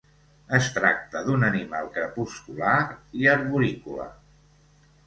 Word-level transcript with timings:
Es 0.57 0.69
tracta 0.77 1.21
d'un 1.27 1.45
animal 1.49 1.91
crepuscular 1.99 2.75
i 3.21 3.31
arborícola. 3.37 4.11